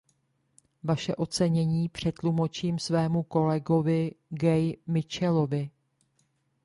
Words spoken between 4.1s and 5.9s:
Gay Mitchellovi.